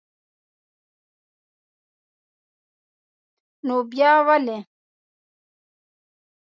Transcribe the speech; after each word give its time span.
نو 3.65 3.75
با 3.91 4.11
ولي? 4.27 4.57